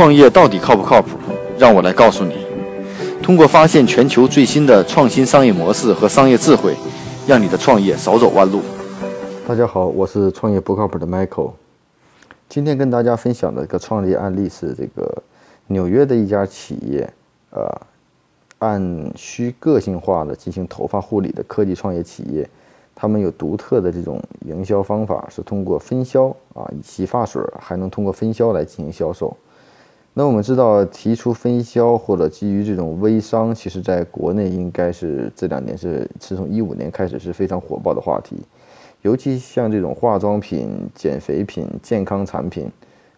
[0.00, 1.10] 创业到底靠不靠谱？
[1.58, 2.46] 让我来告诉你。
[3.22, 6.74] 通过发现全球最新的创新商业模式和商业智慧，
[7.26, 8.62] 让你的创业少走弯路。
[9.46, 11.50] 大家好，我是创业不靠谱的 Michael。
[12.48, 15.22] 今天跟大家分享的一个创业案例是这个
[15.66, 17.06] 纽约的一家企业，
[17.50, 17.70] 呃，
[18.60, 22.48] 按需个性化的进行头发护理的科技创业企业。
[22.94, 29.36] 他们有独特的这种营销方法，是通过分销啊，洗发水还能通过分销来进行销售。
[30.12, 38.36] 那我们知道，提出分销或者基于这种微商，其实在国内应该是这两年是是从一五年开始是非常火爆的话题。
[39.02, 42.70] 尤其像这种化妆品、减肥品、健康产品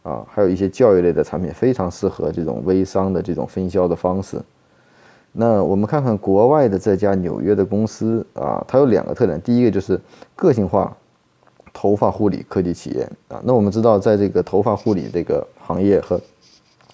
[0.03, 4.41] 啊，还有一些教育类的产品，非常适合这种微商的这种分销的方式。
[5.33, 9.41] 那我们看看国外的这家纽约的公司啊，它有两个特点。
[9.41, 9.99] 第一个就是
[10.37, 10.95] 个性化
[11.73, 13.41] 头发护理科技企业啊。
[13.43, 16.21] 那我们知道，在这个头发护理这个行业和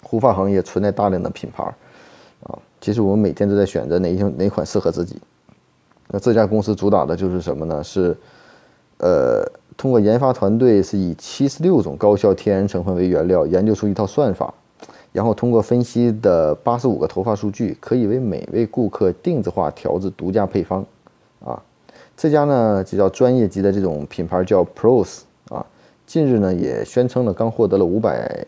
[0.08, 1.62] 护发行业存在大量的品牌
[2.44, 2.58] 啊。
[2.80, 5.20] 其实我们每天都在选择哪一哪款适合自己。
[6.08, 7.84] 那这家公司主打的就是什么呢？
[7.84, 8.16] 是
[8.98, 9.44] 呃，
[9.76, 14.52] 通过研发团队是以七十六种高效天然成分为原料，研究出一套算法。
[15.10, 20.84] 然后通过分析的八十五个头发数据，可以为每位顾客定制化调制独家配方，
[21.44, 21.60] 啊，
[22.14, 25.64] 这家呢就叫专业级的这种品牌叫 Pros 啊，
[26.06, 28.46] 近日呢也宣称了刚获得了五百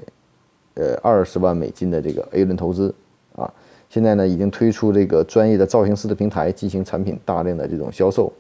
[0.81, 2.95] 呃二十万美金的这个 A 轮投资
[3.37, 3.53] 啊，
[3.91, 8.33] 现在呢已经推出这个专业的造型师的平台进行产品大量的这种销售。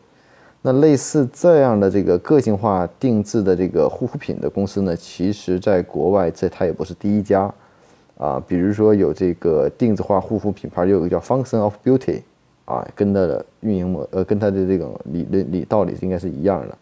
[0.62, 7.52] 那类似这样的这个个性化定制的这个护肤品的公司呢，其实在国外这它也不是第一家。
[8.18, 12.20] 啊，比如说有这个定制化护肤品牌，有一个叫 Function of Beauty，
[12.66, 16.76] 啊，跟它的运营模，呃，跟它的这种理论理道理应该是一样的，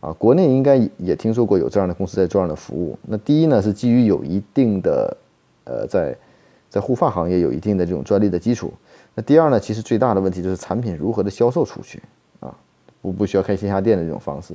[0.00, 2.96] 啊，国内应该也听说过有这样的公司在做这样的服务。
[3.06, 5.16] 那第一呢，是基于有一定的，
[5.64, 6.16] 呃，在
[6.68, 8.72] 在护发行业有一定的这种专利的基础。
[9.14, 12.00] 那第二呢，其实最大的问题就是产品如何的销售出去，
[12.40, 12.54] 啊，
[13.02, 14.54] 不不需要开线下店的这种方式。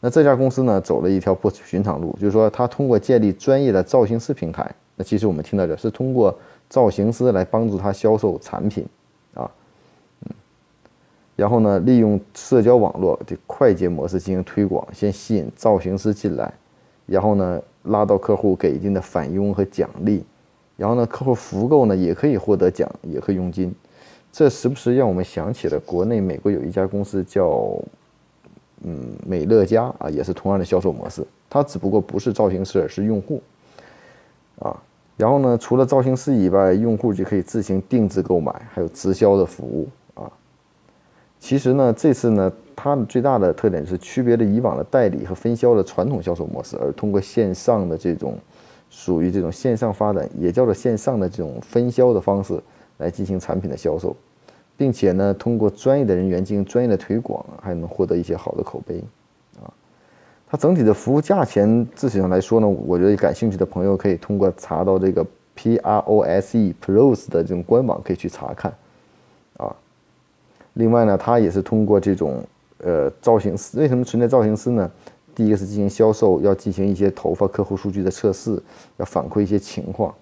[0.00, 4.70] 那这家公司呢，走了一条不寻常路，就是说它通过建立专业的造型师平台。
[4.96, 6.36] 那其实我们听到的是通过
[6.68, 8.84] 造型师来帮助他销售产品，
[11.42, 16.54] 然后呢，利用社交网络的快捷模式进行推广，先吸引造型师进来，
[17.04, 20.22] 然后呢，拉到客户给一定的返佣和奖励，
[20.76, 23.74] 然后呢，客户服够呢，也可以获得奖，也可以佣金。
[24.30, 27.76] 这时不时让我们想起了国内美国有一家公司叫，
[28.84, 33.42] 嗯，美乐家啊，也是同样的销售模式，它只不过不是造型师，而是用户。
[34.60, 34.80] 啊，
[35.16, 39.88] 然后呢，除了造型师以外，用户就可以自行定制购买，还有直销的服务。
[41.42, 48.38] 其实呢，这次呢，它的最大的特点是区别了以往的代理和分销的传统销售模式，而通过线上的这种
[48.88, 52.62] 属于这种线上发展，也叫做线上的这种分销的方式
[52.98, 54.14] 来进行产品的销售，
[54.76, 59.02] 并且呢，通过专业的人员进行专业的推广，还能获得一些好的口碑。
[59.60, 59.66] 啊
[60.46, 65.26] 它整体的服务价钱，自体上来说呢，我觉得感兴趣的朋友可以通过查到这个
[65.56, 68.72] P R O S E Pros 的这种官网可以去查看，
[70.74, 72.42] 另外呢，它也是通过这种
[72.78, 74.90] 呃造型师，为什么存在造型师呢？
[75.34, 78.62] 第一个是进行销售，要进行一些头发客户数据的测试，
[78.98, 80.14] 要反馈一些情况，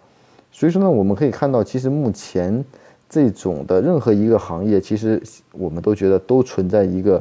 [0.53, 2.65] 所以说呢，我们可以看到，其实目前
[3.09, 5.21] 这种的任何一个行业，其实
[5.53, 7.21] 我们都觉得都存在一个。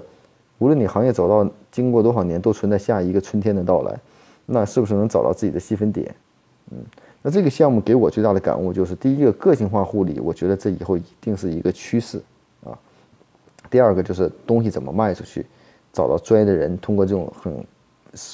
[0.60, 3.98] 无论你行业走到经过多少年，都存在下一个春天的到来，
[4.46, 6.14] 那是不是能找到自己的细分点？
[6.72, 6.78] 嗯，
[7.22, 12.20] 那这个项目给我最大的感悟就是：第一个，个性化护理，我觉得这以后一定是一个趋势；
[13.70, 15.46] 第二个就是东西怎么卖出去，
[15.94, 17.54] 找到专业的人，通过这种很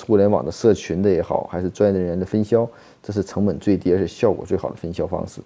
[0.05, 2.67] 互联网的社群的也好，还是专业的人的分销，
[3.03, 5.41] 这是成本最低而且效果最好的分销方式。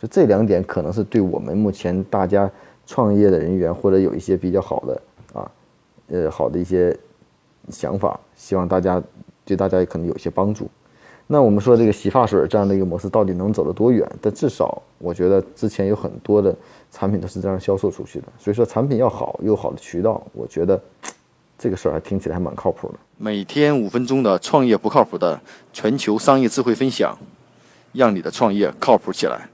[0.00, 2.50] 就这两点，可能是对我们目前大家
[2.86, 5.50] 创业的人员或者有一些比较好的啊。
[6.08, 6.96] 呃，好的一些
[7.70, 9.02] 想法，希望大家
[9.44, 10.68] 对大家也可能有些帮助。
[11.28, 14.08] 那我们说这个洗发水这样的一个模式到底能走得多远？
[14.20, 16.54] 但至少我觉得之前有很多的
[16.92, 18.26] 产品都是这样销售出去的。
[18.38, 20.80] 所以说产品要好，有好的渠道，我觉得
[21.58, 22.94] 这个事儿还听起来还蛮靠谱的。
[23.18, 25.40] 每天五分钟的创业不靠谱的
[25.72, 27.18] 全球商业智慧分享，
[27.92, 29.48] 让你的创业靠谱起来。